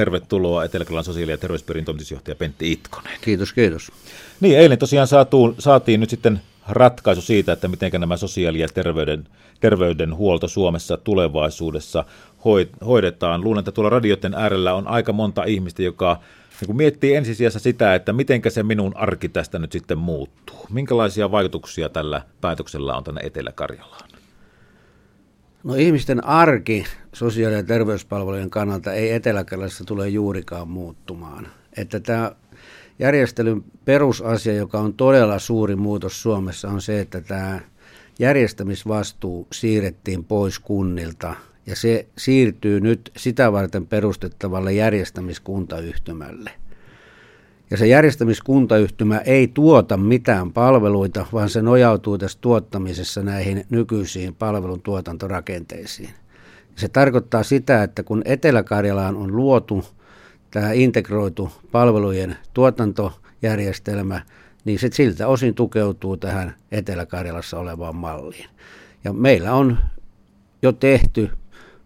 tervetuloa 0.00 0.64
etelä 0.64 1.02
sosiaali- 1.02 1.30
ja 1.30 1.38
terveyspiirin 1.38 1.84
toimitusjohtaja 1.84 2.34
Pentti 2.34 2.72
Itkonen. 2.72 3.12
Kiitos, 3.20 3.52
kiitos. 3.52 3.92
Niin, 4.40 4.58
eilen 4.58 4.78
tosiaan 4.78 5.06
saatu, 5.06 5.54
saatiin 5.58 6.00
nyt 6.00 6.10
sitten 6.10 6.40
ratkaisu 6.68 7.22
siitä, 7.22 7.52
että 7.52 7.68
miten 7.68 7.90
nämä 7.98 8.16
sosiaali- 8.16 8.60
ja 8.60 8.68
terveyden, 8.68 9.28
terveydenhuolto 9.60 10.48
Suomessa 10.48 10.96
tulevaisuudessa 10.96 12.04
hoidetaan. 12.86 13.44
Luulen, 13.44 13.58
että 13.58 13.72
tuolla 13.72 13.90
radioiden 13.90 14.34
äärellä 14.34 14.74
on 14.74 14.88
aika 14.88 15.12
monta 15.12 15.44
ihmistä, 15.44 15.82
joka 15.82 16.20
niin 16.60 16.66
kun 16.66 16.76
miettii 16.76 17.14
ensisijassa 17.14 17.58
sitä, 17.58 17.94
että 17.94 18.12
miten 18.12 18.42
se 18.48 18.62
minun 18.62 18.96
arki 18.96 19.28
tästä 19.28 19.58
nyt 19.58 19.72
sitten 19.72 19.98
muuttuu. 19.98 20.66
Minkälaisia 20.70 21.30
vaikutuksia 21.30 21.88
tällä 21.88 22.22
päätöksellä 22.40 22.96
on 22.96 23.04
tänne 23.04 23.20
Etelä-Karjalaan? 23.24 24.19
No 25.64 25.74
ihmisten 25.74 26.24
arki 26.24 26.84
sosiaali- 27.12 27.54
ja 27.54 27.62
terveyspalvelujen 27.62 28.50
kannalta 28.50 28.92
ei 28.92 29.12
etelä 29.12 29.44
tule 29.86 30.08
juurikaan 30.08 30.68
muuttumaan. 30.68 31.48
Että 31.76 32.00
tämä 32.00 32.32
järjestelyn 32.98 33.64
perusasia, 33.84 34.54
joka 34.54 34.78
on 34.78 34.94
todella 34.94 35.38
suuri 35.38 35.76
muutos 35.76 36.22
Suomessa, 36.22 36.68
on 36.68 36.82
se, 36.82 37.00
että 37.00 37.20
tämä 37.20 37.60
järjestämisvastuu 38.18 39.46
siirrettiin 39.52 40.24
pois 40.24 40.58
kunnilta 40.58 41.34
ja 41.66 41.76
se 41.76 42.06
siirtyy 42.18 42.80
nyt 42.80 43.12
sitä 43.16 43.52
varten 43.52 43.86
perustettavalle 43.86 44.72
järjestämiskuntayhtymälle. 44.72 46.50
Ja 47.70 47.76
se 47.76 47.86
järjestämiskuntayhtymä 47.86 49.18
ei 49.18 49.48
tuota 49.48 49.96
mitään 49.96 50.52
palveluita, 50.52 51.26
vaan 51.32 51.48
se 51.48 51.62
nojautuu 51.62 52.18
tässä 52.18 52.38
tuottamisessa 52.40 53.22
näihin 53.22 53.64
nykyisiin 53.70 54.34
palvelun 54.34 54.82
tuotantorakenteisiin. 54.82 56.10
Se 56.76 56.88
tarkoittaa 56.88 57.42
sitä, 57.42 57.82
että 57.82 58.02
kun 58.02 58.22
Etelä-Karjalaan 58.24 59.16
on 59.16 59.36
luotu 59.36 59.84
tämä 60.50 60.72
integroitu 60.72 61.50
palvelujen 61.72 62.36
tuotantojärjestelmä, 62.54 64.22
niin 64.64 64.78
se 64.78 64.88
siltä 64.92 65.26
osin 65.26 65.54
tukeutuu 65.54 66.16
tähän 66.16 66.54
Etelä-Karjalassa 66.72 67.58
olevaan 67.58 67.96
malliin. 67.96 68.46
Ja 69.04 69.12
meillä 69.12 69.52
on 69.54 69.78
jo 70.62 70.72
tehty 70.72 71.30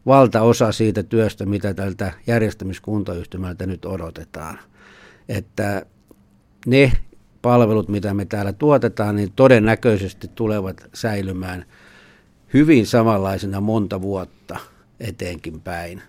valtaosa 0.06 0.72
siitä 0.72 1.02
työstä, 1.02 1.46
mitä 1.46 1.74
tältä 1.74 2.12
järjestämiskuntayhtymältä 2.26 3.66
nyt 3.66 3.84
odotetaan. 3.84 4.58
Että 5.28 5.86
ne 6.66 6.92
palvelut, 7.42 7.88
mitä 7.88 8.14
me 8.14 8.24
täällä 8.24 8.52
tuotetaan, 8.52 9.16
niin 9.16 9.32
todennäköisesti 9.36 10.30
tulevat 10.34 10.88
säilymään 10.94 11.64
hyvin 12.54 12.86
samanlaisena 12.86 13.60
monta 13.60 14.02
vuotta 14.02 14.58
eteenkin 15.00 15.60
päin. 15.60 16.02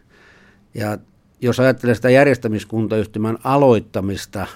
Ja 0.73 0.97
jos 1.41 1.59
ajattelee 1.59 1.95
sitä 1.95 2.09
järjestämiskuntayhtymän 2.09 3.37
aloittamista, 3.43 4.47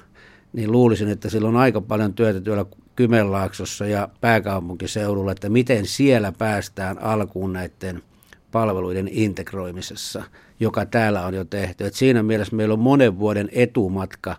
niin 0.54 0.72
luulisin, 0.72 1.10
että 1.10 1.30
sillä 1.30 1.48
on 1.48 1.58
aika 1.58 1.82
paljon 1.82 2.14
työtä 2.14 2.42
työllä 2.42 2.66
Kymenlaaksossa 2.96 3.86
ja 3.86 4.10
pääkaupunkiseudulla, 4.22 5.32
että 5.32 5.50
miten 5.50 5.86
siellä 5.86 6.32
päästään 6.32 7.02
alkuun 7.02 7.54
näiden 7.54 8.02
palveluiden 8.52 9.08
integroimisessa, 9.12 10.24
joka 10.60 10.86
täällä 10.86 11.26
on 11.26 11.34
jo 11.34 11.44
tehty. 11.44 11.86
Et 11.86 11.94
siinä 11.94 12.24
mielessä 12.24 12.56
meillä 12.56 12.74
on 12.74 12.80
monen 12.80 13.20
vuoden 13.20 13.50
etumatka 13.52 14.36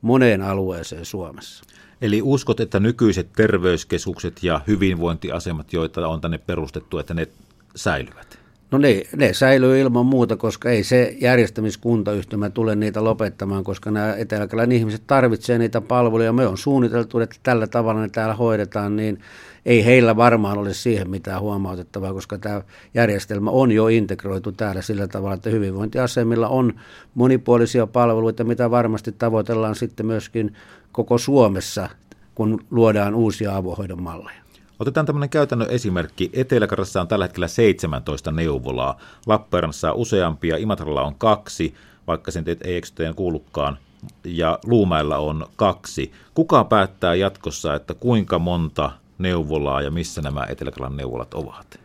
moneen 0.00 0.42
alueeseen 0.42 1.04
Suomessa. 1.04 1.64
Eli 2.00 2.22
uskot, 2.22 2.60
että 2.60 2.80
nykyiset 2.80 3.32
terveyskeskukset 3.32 4.42
ja 4.42 4.60
hyvinvointiasemat, 4.66 5.72
joita 5.72 6.08
on 6.08 6.20
tänne 6.20 6.38
perustettu, 6.38 6.98
että 6.98 7.14
ne 7.14 7.28
säilyvät? 7.76 8.43
No 8.74 8.78
ne, 8.78 9.02
ne 9.16 9.32
säilyy 9.32 9.80
ilman 9.80 10.06
muuta, 10.06 10.36
koska 10.36 10.70
ei 10.70 10.84
se 10.84 11.16
järjestämiskuntayhtymä 11.20 12.50
tule 12.50 12.76
niitä 12.76 13.04
lopettamaan, 13.04 13.64
koska 13.64 13.90
nämä 13.90 14.14
eteläkälän 14.14 14.72
ihmiset 14.72 15.02
tarvitsevat 15.06 15.58
niitä 15.58 15.80
palveluja. 15.80 16.32
Me 16.32 16.46
on 16.46 16.58
suunniteltu, 16.58 17.18
että 17.20 17.36
tällä 17.42 17.66
tavalla 17.66 18.00
ne 18.00 18.08
täällä 18.08 18.34
hoidetaan, 18.34 18.96
niin 18.96 19.18
ei 19.66 19.84
heillä 19.84 20.16
varmaan 20.16 20.58
ole 20.58 20.74
siihen 20.74 21.10
mitään 21.10 21.40
huomautettavaa, 21.40 22.12
koska 22.12 22.38
tämä 22.38 22.62
järjestelmä 22.94 23.50
on 23.50 23.72
jo 23.72 23.88
integroitu 23.88 24.52
täällä 24.52 24.82
sillä 24.82 25.08
tavalla, 25.08 25.34
että 25.34 25.50
hyvinvointiasemilla 25.50 26.48
on 26.48 26.72
monipuolisia 27.14 27.86
palveluita, 27.86 28.44
mitä 28.44 28.70
varmasti 28.70 29.12
tavoitellaan 29.12 29.74
sitten 29.74 30.06
myöskin 30.06 30.54
koko 30.92 31.18
Suomessa, 31.18 31.88
kun 32.34 32.64
luodaan 32.70 33.14
uusia 33.14 33.56
avohoidon 33.56 34.02
malleja. 34.02 34.43
Otetaan 34.78 35.06
tämmöinen 35.06 35.28
käytännön 35.28 35.70
esimerkki. 35.70 36.30
etelä 36.32 36.66
on 37.00 37.08
tällä 37.08 37.24
hetkellä 37.24 37.48
17 37.48 38.30
neuvolaa, 38.30 38.98
Lappeenrannassa 39.26 39.92
on 39.92 39.98
useampia, 39.98 40.56
Imatralla 40.56 41.02
on 41.02 41.14
kaksi, 41.14 41.74
vaikka 42.06 42.30
sen 42.30 42.44
ei 42.64 42.76
eksyteen 42.76 43.14
kuulukaan, 43.14 43.78
ja 44.24 44.58
Luumäellä 44.64 45.18
on 45.18 45.46
kaksi. 45.56 46.12
Kuka 46.34 46.64
päättää 46.64 47.14
jatkossa, 47.14 47.74
että 47.74 47.94
kuinka 47.94 48.38
monta 48.38 48.90
neuvolaa 49.18 49.82
ja 49.82 49.90
missä 49.90 50.22
nämä 50.22 50.46
etelä 50.48 50.88
neuvolat 50.96 51.34
ovat? 51.34 51.80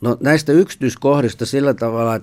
No 0.00 0.16
näistä 0.20 0.52
yksityiskohdista 0.52 1.46
sillä 1.46 1.74
tavalla, 1.74 2.20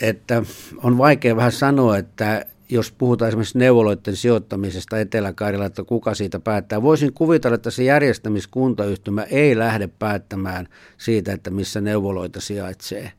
että 0.00 0.42
on 0.82 0.98
vaikea 0.98 1.36
vähän 1.36 1.52
sanoa, 1.52 1.96
että 1.96 2.46
jos 2.68 2.92
puhutaan 2.92 3.28
esimerkiksi 3.28 3.58
neuvoloiden 3.58 4.16
sijoittamisesta 4.16 4.98
etelä 4.98 5.34
että 5.66 5.84
kuka 5.84 6.14
siitä 6.14 6.40
päättää. 6.40 6.82
Voisin 6.82 7.12
kuvitella, 7.12 7.54
että 7.54 7.70
se 7.70 7.84
järjestämiskuntayhtymä 7.84 9.22
ei 9.22 9.58
lähde 9.58 9.88
päättämään 9.98 10.68
siitä, 10.98 11.32
että 11.32 11.50
missä 11.50 11.80
neuvoloita 11.80 12.40
sijaitsee. 12.40 13.12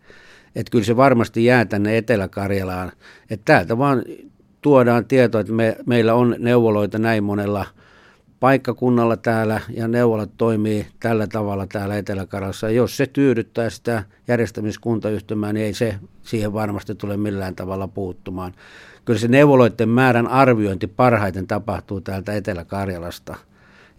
Että 0.55 0.71
kyllä 0.71 0.85
se 0.85 0.97
varmasti 0.97 1.45
jää 1.45 1.65
tänne 1.65 1.97
Etelä-Karjalaan. 1.97 2.91
Että 3.29 3.45
täältä 3.45 3.77
vaan 3.77 4.03
tuodaan 4.61 5.05
tietoa, 5.05 5.41
että 5.41 5.53
me, 5.53 5.75
meillä 5.85 6.13
on 6.13 6.35
neuvoloita 6.39 6.99
näin 6.99 7.23
monella 7.23 7.65
paikkakunnalla 8.39 9.17
täällä 9.17 9.61
ja 9.75 9.87
neuvolat 9.87 10.29
toimii 10.37 10.87
tällä 10.99 11.27
tavalla 11.27 11.67
täällä 11.67 11.97
Etelä-Karjalassa. 11.97 12.69
Jos 12.69 12.97
se 12.97 13.07
tyydyttää 13.07 13.69
sitä 13.69 14.03
järjestämiskuntayhtymää, 14.27 15.53
niin 15.53 15.65
ei 15.65 15.73
se 15.73 15.95
siihen 16.23 16.53
varmasti 16.53 16.95
tule 16.95 17.17
millään 17.17 17.55
tavalla 17.55 17.87
puuttumaan 17.87 18.53
kyllä 19.09 19.19
se 19.19 19.27
neuvoloiden 19.27 19.89
määrän 19.89 20.27
arviointi 20.27 20.87
parhaiten 20.87 21.47
tapahtuu 21.47 22.01
täältä 22.01 22.33
Etelä-Karjalasta. 22.33 23.35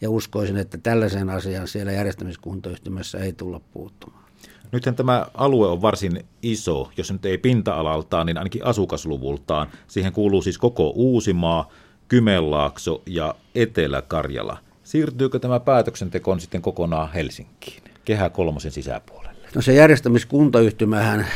Ja 0.00 0.10
uskoisin, 0.10 0.56
että 0.56 0.78
tällaisen 0.78 1.30
asian 1.30 1.68
siellä 1.68 1.92
järjestämiskuntoyhtymässä 1.92 3.18
ei 3.18 3.32
tulla 3.32 3.60
puuttumaan. 3.72 4.24
Nythän 4.72 4.94
tämä 4.94 5.26
alue 5.34 5.68
on 5.68 5.82
varsin 5.82 6.24
iso, 6.42 6.90
jos 6.96 7.12
nyt 7.12 7.24
ei 7.24 7.38
pinta-alaltaan, 7.38 8.26
niin 8.26 8.38
ainakin 8.38 8.64
asukasluvultaan. 8.64 9.68
Siihen 9.86 10.12
kuuluu 10.12 10.42
siis 10.42 10.58
koko 10.58 10.92
Uusimaa, 10.94 11.68
Kymenlaakso 12.10 13.02
ja 13.06 13.34
Etelä-Karjala. 13.54 14.58
Siirtyykö 14.82 15.38
tämä 15.38 15.60
päätöksenteko 15.60 16.38
sitten 16.38 16.62
kokonaan 16.62 17.12
Helsinkiin, 17.12 17.82
Kehä 18.04 18.30
kolmosen 18.30 18.72
sisäpuolelle? 18.72 19.48
No 19.54 19.62
se 19.62 19.74
järjestämiskuntayhtymähän 19.74 21.26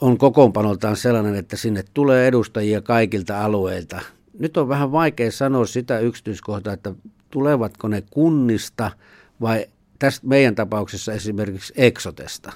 on 0.00 0.18
kokoonpanoltaan 0.18 0.96
sellainen, 0.96 1.34
että 1.34 1.56
sinne 1.56 1.84
tulee 1.94 2.26
edustajia 2.26 2.80
kaikilta 2.80 3.44
alueilta. 3.44 4.00
Nyt 4.38 4.56
on 4.56 4.68
vähän 4.68 4.92
vaikea 4.92 5.32
sanoa 5.32 5.66
sitä 5.66 5.98
yksityiskohtaa, 5.98 6.72
että 6.72 6.94
tulevatko 7.30 7.88
ne 7.88 8.02
kunnista 8.10 8.90
vai 9.40 9.66
tästä 9.98 10.26
meidän 10.26 10.54
tapauksessa 10.54 11.12
esimerkiksi 11.12 11.72
Exotesta. 11.76 12.52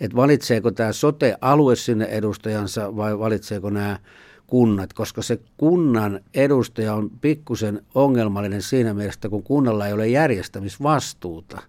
Että 0.00 0.16
valitseeko 0.16 0.70
tämä 0.70 0.92
sote-alue 0.92 1.76
sinne 1.76 2.04
edustajansa 2.04 2.96
vai 2.96 3.18
valitseeko 3.18 3.70
nämä 3.70 3.98
kunnat, 4.46 4.92
koska 4.92 5.22
se 5.22 5.40
kunnan 5.56 6.20
edustaja 6.34 6.94
on 6.94 7.10
pikkusen 7.20 7.82
ongelmallinen 7.94 8.62
siinä 8.62 8.94
mielessä, 8.94 9.28
kun 9.28 9.42
kunnalla 9.42 9.86
ei 9.86 9.92
ole 9.92 10.08
järjestämisvastuuta, 10.08 11.62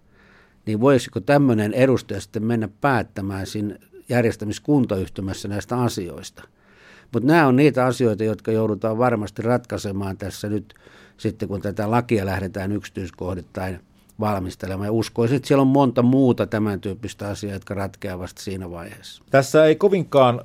niin 0.66 0.82
voisiko 0.82 1.20
tämmöinen 1.20 1.74
edustaja 1.74 2.22
sitten 2.22 2.46
mennä 2.46 2.70
päättämään 2.82 3.48
siinä 3.48 3.76
järjestämiskuntayhtymässä 4.10 5.48
näistä 5.48 5.82
asioista. 5.82 6.44
Mutta 7.14 7.28
nämä 7.28 7.48
on 7.48 7.56
niitä 7.56 7.86
asioita, 7.86 8.24
jotka 8.24 8.52
joudutaan 8.52 8.98
varmasti 8.98 9.42
ratkaisemaan 9.42 10.18
tässä 10.18 10.50
nyt 10.50 10.74
sitten, 11.18 11.48
kun 11.48 11.62
tätä 11.62 11.92
lakia 11.92 12.26
lähdetään 12.26 12.72
yksityiskohdittain 12.72 13.80
valmistelemaan. 14.20 14.88
Ja 14.88 14.92
uskoisin, 14.92 15.36
että 15.36 15.48
siellä 15.48 15.62
on 15.62 15.68
monta 15.68 16.02
muuta 16.02 16.48
tämän 16.48 16.82
tyyppistä 16.82 17.28
asiaa, 17.28 17.54
jotka 17.54 17.74
ratkeavat 17.74 18.38
siinä 18.38 18.72
vaiheessa. 18.72 19.24
Tässä 19.30 19.66
ei 19.66 19.76
kovinkaan 19.76 20.42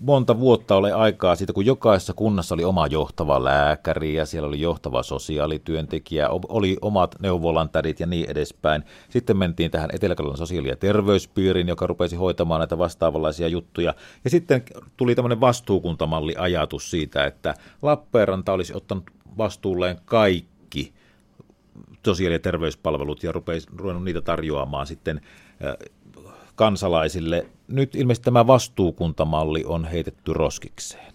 monta 0.00 0.40
vuotta 0.40 0.76
ole 0.76 0.92
aikaa 0.92 1.36
siitä, 1.36 1.52
kun 1.52 1.66
jokaisessa 1.66 2.12
kunnassa 2.12 2.54
oli 2.54 2.64
oma 2.64 2.86
johtava 2.86 3.44
lääkäri 3.44 4.14
ja 4.14 4.26
siellä 4.26 4.48
oli 4.48 4.60
johtava 4.60 5.02
sosiaalityöntekijä, 5.02 6.28
oli 6.48 6.76
omat 6.80 7.14
neuvolantädit 7.20 8.00
ja 8.00 8.06
niin 8.06 8.30
edespäin. 8.30 8.84
Sitten 9.08 9.36
mentiin 9.36 9.70
tähän 9.70 9.90
etelä 9.92 10.14
sosiaali- 10.34 10.68
ja 10.68 10.76
terveyspiiriin, 10.76 11.68
joka 11.68 11.86
rupesi 11.86 12.16
hoitamaan 12.16 12.58
näitä 12.58 12.78
vastaavanlaisia 12.78 13.48
juttuja. 13.48 13.94
Ja 14.24 14.30
sitten 14.30 14.62
tuli 14.96 15.14
tämmöinen 15.14 15.40
vastuukuntamalli-ajatus 15.40 16.90
siitä, 16.90 17.24
että 17.24 17.54
Lappeenranta 17.82 18.52
olisi 18.52 18.76
ottanut 18.76 19.04
vastuulleen 19.38 19.98
kaikki 20.04 20.92
sosiaali- 22.04 22.34
ja 22.34 22.38
terveyspalvelut 22.38 23.22
ja 23.22 23.32
rupesi, 23.32 23.68
ruvennut 23.76 24.04
niitä 24.04 24.20
tarjoamaan 24.20 24.86
sitten 24.86 25.20
kansalaisille. 26.54 27.46
Nyt 27.68 27.94
ilmeisesti 27.94 28.24
tämä 28.24 28.46
vastuukuntamalli 28.46 29.64
on 29.64 29.84
heitetty 29.84 30.32
roskikseen. 30.32 31.14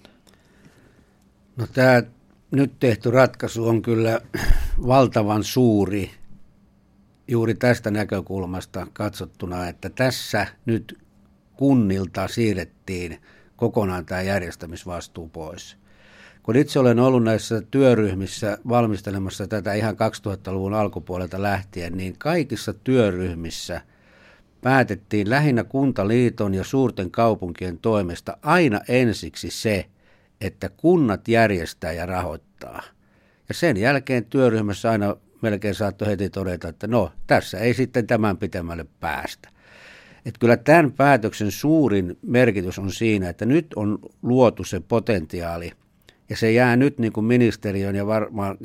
No 1.58 1.68
tämä 1.74 2.04
nyt 2.52 2.74
tehty 2.80 3.12
ratkaisu 3.12 3.68
on 3.68 3.82
kyllä 3.82 4.22
valtavan 4.88 5.44
suuri 5.44 6.12
juuri 7.28 7.56
tästä 7.56 7.92
näkökulmasta 7.92 8.88
katsottuna, 8.94 9.68
että 9.68 9.90
tässä 9.90 10.48
nyt 10.66 10.98
kunnilta 11.54 12.28
siirrettiin 12.28 13.22
kokonaan 13.56 14.06
tämä 14.06 14.22
järjestämisvastuu 14.22 15.30
pois. 15.30 15.78
Kun 16.44 16.56
itse 16.56 16.80
olen 16.80 17.00
ollut 17.00 17.24
näissä 17.24 17.62
työryhmissä 17.62 18.58
valmistelemassa 18.70 19.48
tätä 19.48 19.74
ihan 19.74 19.96
2000-luvun 19.96 20.74
alkupuolelta 20.74 21.42
lähtien, 21.42 21.98
niin 21.98 22.18
kaikissa 22.18 22.74
työryhmissä 22.74 23.82
päätettiin 24.62 25.30
lähinnä 25.30 25.64
kuntaliiton 25.64 26.54
ja 26.54 26.64
suurten 26.64 27.12
kaupunkien 27.12 27.78
toimesta 27.78 28.38
aina 28.42 28.80
ensiksi 28.88 29.50
se, 29.50 29.86
että 30.42 30.70
kunnat 30.70 31.28
järjestää 31.28 31.92
ja 31.92 32.06
rahoittaa. 32.06 32.82
Ja 33.50 33.54
sen 33.54 33.78
jälkeen 33.78 34.26
työryhmässä 34.26 34.92
aina 34.92 35.16
melkein 35.42 35.76
saattoi 35.76 36.08
heti 36.08 36.30
todeta, 36.30 36.68
että 36.68 36.88
no, 36.88 37.12
tässä 37.28 37.60
ei 37.60 37.74
sitten 37.74 38.08
tämän 38.08 38.38
pitemmälle 38.38 38.86
päästä. 39.00 39.50
Et 40.26 40.38
kyllä 40.40 40.58
tämän 40.58 40.92
päätöksen 40.92 41.52
suurin 41.52 42.18
merkitys 42.22 42.80
on 42.80 42.92
siinä, 42.92 43.30
että 43.30 43.46
nyt 43.46 43.68
on 43.76 44.00
luotu 44.22 44.64
se 44.64 44.80
potentiaali, 44.80 45.72
ja 46.30 46.38
se 46.38 46.52
jää 46.52 46.76
nyt 46.76 46.98
niin 47.00 47.14
kuin 47.14 47.26
ministeriön 47.26 47.96
ja 47.96 48.08
varmaan 48.08 48.58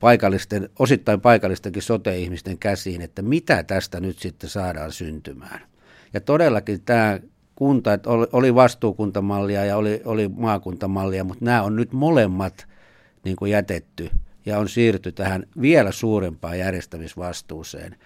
paikallisten, 0.00 0.68
osittain 0.78 1.20
paikallistenkin 1.20 1.82
sote-ihmisten 1.82 2.58
käsiin, 2.58 3.02
että 3.02 3.22
mitä 3.22 3.62
tästä 3.62 4.00
nyt 4.00 4.18
sitten 4.18 4.50
saadaan 4.50 4.92
syntymään. 4.92 5.60
Ja 6.14 6.20
todellakin 6.20 6.82
tämä 6.82 7.20
kunta, 7.54 7.92
että 7.92 8.10
oli 8.10 8.54
vastuukuntamallia 8.54 9.64
ja 9.64 9.76
oli, 9.76 10.02
oli 10.04 10.28
maakuntamallia, 10.28 11.24
mutta 11.24 11.44
nämä 11.44 11.62
on 11.62 11.76
nyt 11.76 11.92
molemmat 11.92 12.66
niin 13.24 13.36
kuin 13.36 13.52
jätetty 13.52 14.10
ja 14.46 14.58
on 14.58 14.68
siirty 14.68 15.12
tähän 15.12 15.46
vielä 15.60 15.92
suurempaan 15.92 16.58
järjestämisvastuuseen. 16.58 17.96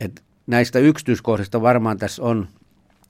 Et 0.00 0.22
näistä 0.46 0.78
yksityiskohdista 0.78 1.62
varmaan 1.62 1.98
tässä 1.98 2.22
on 2.22 2.48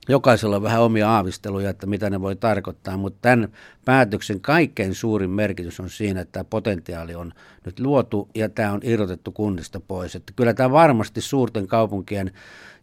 jokaisella 0.09 0.57
on 0.57 0.63
vähän 0.63 0.83
omia 0.83 1.11
aavisteluja, 1.11 1.71
että 1.71 1.87
mitä 1.87 2.11
ne 2.11 2.21
voi 2.21 2.37
tarkoittaa, 2.37 2.97
mutta 2.97 3.19
tämän 3.23 3.49
päätöksen 3.85 4.41
kaikkein 4.41 4.95
suurin 4.95 5.31
merkitys 5.31 5.81
on 5.81 5.91
siinä, 5.91 6.21
että 6.21 6.33
tämä 6.33 6.45
potentiaali 6.45 7.15
on 7.15 7.33
nyt 7.65 7.81
luotu 7.81 8.29
ja 8.35 8.49
tämä 8.49 8.73
on 8.73 8.81
irrotettu 8.83 9.33
kunnista 9.33 9.81
pois. 9.81 10.17
Että 10.17 10.33
kyllä 10.37 10.55
tämä 10.55 10.71
varmasti 10.73 11.21
suurten 11.21 11.67
kaupunkien 11.67 12.33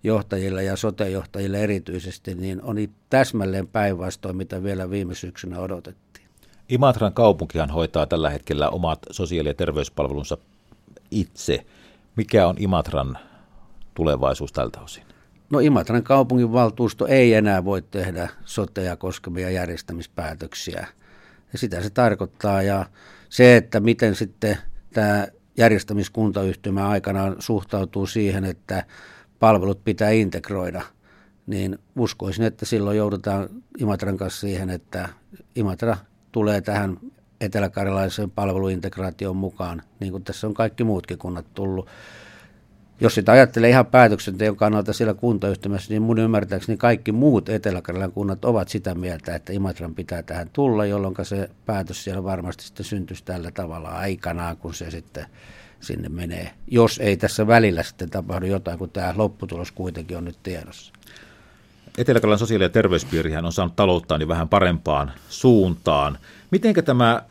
johtajille 0.04 0.64
ja 0.64 0.76
sotejohtajille 0.76 1.64
erityisesti 1.64 2.36
niin 2.36 2.62
on 2.62 2.78
täsmälleen 3.10 3.68
päinvastoin, 3.68 4.38
mitä 4.38 4.64
vielä 4.64 4.90
viime 4.90 5.16
syksynä 5.16 5.60
odotettiin. 5.60 6.28
Imatran 6.70 7.14
kaupunkihan 7.14 7.70
hoitaa 7.70 8.06
tällä 8.06 8.30
hetkellä 8.30 8.70
omat 8.70 9.00
sosiaali- 9.12 9.50
ja 9.50 9.54
terveyspalvelunsa 9.54 10.38
itse. 11.12 11.66
Mikä 12.16 12.48
on 12.48 12.56
Imatran 12.60 13.18
tulevaisuus 13.94 14.52
tältä 14.52 14.80
osin? 14.80 15.15
No 15.50 15.60
Imatran 15.60 16.04
kaupunginvaltuusto 16.04 17.08
ei 17.08 17.34
enää 17.34 17.66
voi 17.66 17.82
tehdä 17.82 18.30
soteja 18.46 18.96
koskevia 18.96 19.50
järjestämispäätöksiä. 19.50 20.88
Ja 21.54 21.60
sitä 21.60 21.82
se 21.82 21.90
tarkoittaa. 21.90 22.62
Ja 22.62 22.86
se, 23.30 23.58
että 23.58 23.80
miten 23.80 24.16
sitten 24.16 24.58
tämä 24.94 25.28
järjestämiskuntayhtymä 25.58 26.90
aikanaan 26.90 27.36
suhtautuu 27.40 28.06
siihen, 28.06 28.46
että 28.46 28.84
palvelut 29.40 29.84
pitää 29.84 30.10
integroida, 30.10 30.82
niin 31.48 31.80
uskoisin, 31.96 32.46
että 32.46 32.66
silloin 32.66 32.98
joudutaan 32.98 33.50
Imatran 33.78 34.18
kanssa 34.18 34.40
siihen, 34.40 34.70
että 34.70 35.10
Imatra 35.56 35.98
tulee 36.32 36.62
tähän 36.62 36.98
eteläkarjalaisen 37.42 38.32
palveluintegraation 38.32 39.36
mukaan, 39.36 39.82
niin 40.00 40.12
kuin 40.12 40.24
tässä 40.24 40.48
on 40.48 40.54
kaikki 40.54 40.84
muutkin 40.84 41.18
kunnat 41.18 41.46
tullut 41.54 41.88
jos 43.02 43.16
sitä 43.16 43.32
ajattelee 43.32 43.70
ihan 43.70 43.86
päätöksenteon 43.86 44.56
kannalta 44.56 44.94
siellä 44.94 45.14
kuntayhtymässä, 45.14 45.90
niin 45.90 46.02
mun 46.02 46.20
ymmärtääkseni 46.20 46.78
kaikki 46.78 47.12
muut 47.12 47.50
etelä 47.50 47.82
kunnat 48.14 48.46
ovat 48.46 48.70
sitä 48.70 48.96
mieltä, 48.96 49.36
että 49.36 49.54
Imatran 49.54 49.96
pitää 49.96 50.24
tähän 50.24 50.50
tulla, 50.54 50.86
jolloin 50.86 51.16
se 51.24 51.50
päätös 51.66 52.04
siellä 52.04 52.24
varmasti 52.24 52.64
sitten 52.64 52.86
syntyisi 52.86 53.24
tällä 53.24 53.52
tavalla 53.52 53.90
aikanaan, 53.90 54.58
kun 54.58 54.74
se 54.74 54.92
sitten 54.92 55.26
sinne 55.80 56.10
menee. 56.10 56.52
Jos 56.68 57.00
ei 57.00 57.18
tässä 57.18 57.48
välillä 57.48 57.84
sitten 57.84 58.10
tapahdu 58.10 58.46
jotain, 58.46 58.80
kun 58.80 58.90
tämä 58.90 59.14
lopputulos 59.18 59.72
kuitenkin 59.72 60.18
on 60.18 60.26
nyt 60.26 60.38
tiedossa. 60.44 60.94
etelä 61.98 62.38
sosiaali- 62.38 62.64
ja 62.64 62.70
terveyspiirihän 62.70 63.46
on 63.46 63.54
saanut 63.54 63.76
talouttaan 63.76 64.22
jo 64.22 64.28
vähän 64.28 64.50
parempaan 64.50 65.12
suuntaan. 65.30 66.18
Mitenkä 66.52 66.82
tämä 66.82 67.22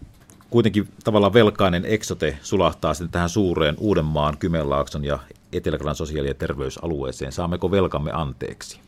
kuitenkin 0.51 0.89
tavallaan 1.05 1.33
velkainen 1.33 1.85
eksote 1.87 2.39
sulahtaa 2.43 2.95
sitten 2.95 3.11
tähän 3.11 3.29
suureen 3.29 3.75
Uudenmaan, 3.79 4.39
Kymenlaakson 4.39 5.05
ja 5.05 5.19
etelä 5.57 5.95
sosiaali- 5.95 6.29
ja 6.29 6.35
terveysalueeseen? 6.35 7.33
Saammeko 7.33 7.71
velkamme 7.71 8.11
anteeksi? 8.13 8.81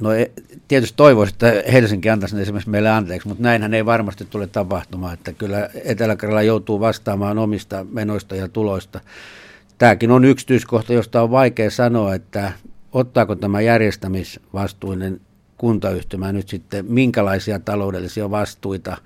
No 0.00 0.12
e, 0.12 0.30
tietysti 0.68 0.96
toivoisin, 0.96 1.34
että 1.34 1.72
Helsinki 1.72 2.10
antaisi 2.10 2.40
esimerkiksi 2.40 2.70
meille 2.70 2.90
anteeksi, 2.90 3.28
mutta 3.28 3.42
näinhän 3.42 3.74
ei 3.74 3.86
varmasti 3.86 4.24
tule 4.24 4.46
tapahtumaan, 4.46 5.14
että 5.14 5.32
kyllä 5.32 5.70
etelä 5.84 6.42
joutuu 6.42 6.80
vastaamaan 6.80 7.38
omista 7.38 7.86
menoista 7.90 8.36
ja 8.36 8.48
tuloista. 8.48 9.00
Tämäkin 9.78 10.10
on 10.10 10.24
yksityiskohta, 10.24 10.92
josta 10.92 11.22
on 11.22 11.30
vaikea 11.30 11.70
sanoa, 11.70 12.14
että 12.14 12.52
ottaako 12.92 13.34
tämä 13.34 13.60
järjestämisvastuinen 13.60 15.20
kuntayhtymä 15.56 16.32
nyt 16.32 16.48
sitten 16.48 16.84
minkälaisia 16.88 17.58
taloudellisia 17.58 18.30
vastuita 18.30 18.96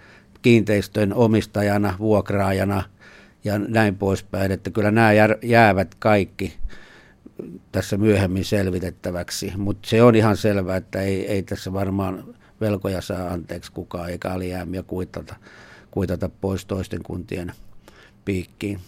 kiinteistön 0.42 1.14
omistajana, 1.14 1.94
vuokraajana– 1.98 2.82
ja 3.44 3.58
näin 3.58 3.96
poispäin, 3.96 4.52
että 4.52 4.70
kyllä 4.70 4.90
nämä 4.90 5.10
jäävät 5.42 5.94
kaikki 5.94 6.56
tässä 7.72 7.96
myöhemmin 7.96 8.44
selvitettäväksi, 8.44 9.52
mutta 9.56 9.88
se 9.88 10.02
on 10.02 10.14
ihan 10.14 10.36
selvää, 10.36 10.76
että 10.76 11.00
ei, 11.02 11.26
ei 11.26 11.42
tässä 11.42 11.72
varmaan 11.72 12.34
velkoja 12.60 13.00
saa 13.00 13.28
anteeksi 13.28 13.72
kukaan 13.72 14.10
eikä 14.10 14.32
alijäämiä 14.32 14.82
kuitata, 14.82 15.36
kuitata 15.90 16.28
pois 16.28 16.64
toisten 16.64 17.02
kuntien 17.02 17.52
piikkiin. 18.24 18.80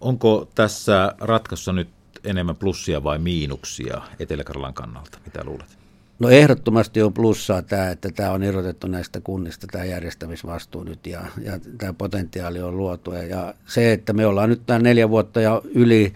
Onko 0.00 0.48
tässä 0.54 1.14
ratkaisussa 1.20 1.72
nyt 1.72 1.88
enemmän 2.24 2.56
plussia 2.56 3.04
vai 3.04 3.18
miinuksia 3.18 4.02
etelä 4.18 4.44
kannalta? 4.74 5.18
Mitä 5.24 5.44
luulet? 5.44 5.79
No 6.20 6.28
ehdottomasti 6.28 7.02
on 7.02 7.12
plussaa 7.12 7.62
tämä, 7.62 7.90
että 7.90 8.10
tämä 8.10 8.30
on 8.30 8.42
irrotettu 8.42 8.86
näistä 8.86 9.20
kunnista, 9.20 9.66
tämä 9.66 9.84
järjestämisvastuu 9.84 10.84
nyt 10.84 11.06
ja, 11.06 11.20
ja 11.42 11.58
tämä 11.78 11.92
potentiaali 11.92 12.62
on 12.62 12.76
luotu. 12.76 13.12
Ja 13.12 13.54
se, 13.66 13.92
että 13.92 14.12
me 14.12 14.26
ollaan 14.26 14.48
nyt 14.48 14.66
tämä 14.66 14.78
neljä 14.78 15.08
vuotta 15.08 15.40
ja 15.40 15.62
yli, 15.74 16.12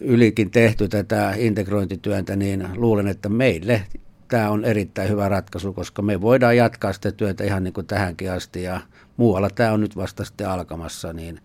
ylikin 0.00 0.50
tehty 0.50 0.88
tätä 0.88 1.34
integrointityöntä, 1.36 2.36
niin 2.36 2.68
luulen, 2.76 3.08
että 3.08 3.28
meille 3.28 3.82
tämä 4.28 4.50
on 4.50 4.64
erittäin 4.64 5.10
hyvä 5.10 5.28
ratkaisu, 5.28 5.72
koska 5.72 6.02
me 6.02 6.20
voidaan 6.20 6.56
jatkaa 6.56 6.92
sitä 6.92 7.12
työtä 7.12 7.44
ihan 7.44 7.64
niin 7.64 7.74
kuin 7.74 7.86
tähänkin 7.86 8.32
asti 8.32 8.62
ja 8.62 8.80
muualla 9.16 9.50
tämä 9.50 9.72
on 9.72 9.80
nyt 9.80 9.96
vasta 9.96 10.24
sitten 10.24 10.48
alkamassa, 10.48 11.12
niin 11.12 11.40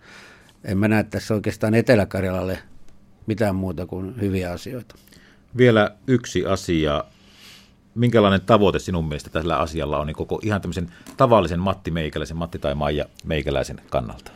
en 0.64 0.78
mä 0.78 0.88
näe 0.88 1.04
tässä 1.04 1.34
oikeastaan 1.34 1.74
Etelä-Karjalalle 1.74 2.60
mitään 3.26 3.56
muuta 3.56 3.86
kuin 3.86 4.22
hyviä 4.22 4.52
asioita. 4.52 4.96
Vielä 5.58 5.92
yksi 6.08 6.46
asia 6.46 7.04
minkälainen 7.98 8.42
tavoite 8.42 8.80
sinun 8.80 9.08
mielestä 9.08 9.30
tällä 9.30 9.58
asialla 9.58 10.00
on 10.00 10.08
niin 10.08 10.16
koko 10.16 10.40
ihan 10.44 10.62
tämmöisen 10.62 10.90
tavallisen 11.18 11.60
Matti 11.60 11.92
Meikäläisen, 11.92 12.38
Matti 12.38 12.60
tai 12.60 12.76
Maija 12.76 13.06
Meikäläisen 13.26 13.82
kannalta? 13.90 14.32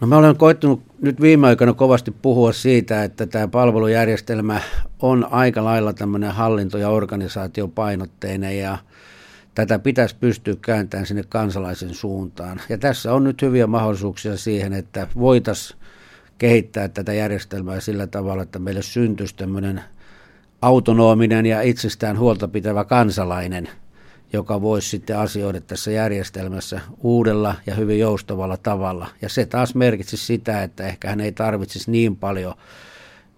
No 0.00 0.06
mä 0.06 0.16
olen 0.16 0.36
koittanut 0.36 0.82
nyt 1.00 1.20
viime 1.20 1.46
aikoina 1.46 1.72
kovasti 1.72 2.10
puhua 2.10 2.52
siitä, 2.52 3.04
että 3.04 3.26
tämä 3.26 3.48
palvelujärjestelmä 3.48 4.60
on 5.02 5.28
aika 5.30 5.64
lailla 5.64 5.92
tämmöinen 5.92 6.30
hallinto- 6.30 6.78
ja 6.78 6.88
organisaatiopainotteinen 6.88 8.58
ja 8.58 8.78
tätä 9.54 9.78
pitäisi 9.78 10.16
pystyä 10.20 10.54
kääntämään 10.62 11.06
sinne 11.06 11.24
kansalaisen 11.28 11.94
suuntaan. 11.94 12.60
Ja 12.68 12.78
tässä 12.78 13.12
on 13.12 13.24
nyt 13.24 13.42
hyviä 13.42 13.66
mahdollisuuksia 13.66 14.36
siihen, 14.36 14.72
että 14.72 15.06
voitaisiin 15.18 15.80
kehittää 16.38 16.88
tätä 16.88 17.12
järjestelmää 17.12 17.80
sillä 17.80 18.06
tavalla, 18.06 18.42
että 18.42 18.58
meille 18.58 18.82
syntyisi 18.82 19.36
tämmöinen– 19.36 19.80
autonominen 20.62 21.46
ja 21.46 21.62
itsestään 21.62 22.18
huolta 22.18 22.48
pitävä 22.48 22.84
kansalainen, 22.84 23.68
joka 24.32 24.62
voisi 24.62 24.88
sitten 24.88 25.18
asioida 25.18 25.60
tässä 25.60 25.90
järjestelmässä 25.90 26.80
uudella 27.02 27.54
ja 27.66 27.74
hyvin 27.74 27.98
joustavalla 27.98 28.56
tavalla. 28.56 29.08
Ja 29.22 29.28
se 29.28 29.46
taas 29.46 29.74
merkitsisi 29.74 30.26
sitä, 30.26 30.62
että 30.62 30.86
ehkä 30.86 31.08
hän 31.08 31.20
ei 31.20 31.32
tarvitsisi 31.32 31.90
niin 31.90 32.16
paljon 32.16 32.54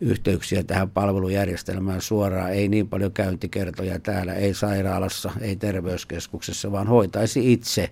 yhteyksiä 0.00 0.64
tähän 0.64 0.90
palvelujärjestelmään 0.90 2.00
suoraan, 2.00 2.52
ei 2.52 2.68
niin 2.68 2.88
paljon 2.88 3.12
käyntikertoja 3.12 3.98
täällä, 3.98 4.34
ei 4.34 4.54
sairaalassa, 4.54 5.30
ei 5.40 5.56
terveyskeskuksessa, 5.56 6.72
vaan 6.72 6.86
hoitaisi 6.86 7.52
itse 7.52 7.90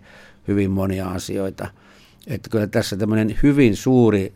hyvin 0.49 0.71
monia 0.71 1.09
asioita. 1.09 1.68
Että 2.26 2.50
kyllä 2.50 2.66
tässä 2.66 2.97
tämmöinen 2.97 3.38
hyvin 3.42 3.76
suuri 3.76 4.35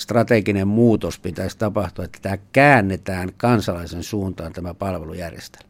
strateginen 0.00 0.68
muutos 0.68 1.18
pitäisi 1.18 1.58
tapahtua, 1.58 2.04
että 2.04 2.18
tämä 2.22 2.36
käännetään 2.52 3.32
kansalaisen 3.36 4.02
suuntaan 4.02 4.52
tämä 4.52 4.74
palvelujärjestelmä. 4.74 5.68